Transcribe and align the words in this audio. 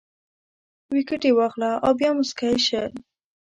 ویکټې 0.95 1.31
واخله 1.37 1.71
او 1.85 1.91
بیا 1.99 2.09
موسکی 2.17 2.53
شه 2.67 2.81